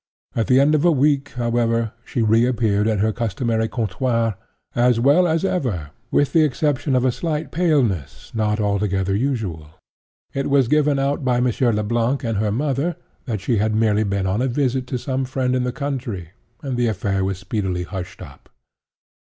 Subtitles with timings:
[0.35, 4.33] At the end of a week, however, she re appeared at her customary comptoir,
[4.73, 9.67] as well as ever, with the exception of a slight paleness not altogether usual.
[10.33, 12.95] It was given out by Monsieur Le Blanc and her mother,
[13.25, 16.29] that she had merely been on a visit to some friend in the country;
[16.63, 18.49] and the affair was speedily hushed up.